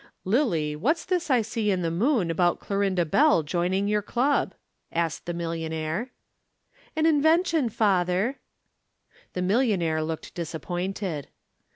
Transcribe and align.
"Lillie, 0.25 0.75
what's 0.75 1.05
this 1.05 1.29
I 1.29 1.43
see 1.43 1.69
in 1.69 1.83
the 1.83 1.91
Moon 1.91 2.31
about 2.31 2.59
Clorinda 2.59 3.05
Bell 3.05 3.43
joining 3.43 3.87
your 3.87 4.01
Club?" 4.01 4.55
asked 4.91 5.27
the 5.27 5.31
millionaire. 5.35 6.09
"An 6.95 7.05
invention, 7.05 7.69
father." 7.69 8.39
The 9.33 9.43
millionaire 9.43 10.01
looked 10.03 10.33
disappointed. 10.33 11.27